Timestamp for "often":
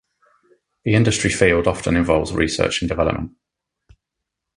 1.67-1.95